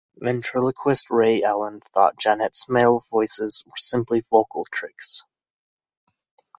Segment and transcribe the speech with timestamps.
[0.17, 5.25] Ventriloquist Ray Alan thought Janet's male voices were simply vocal tricks.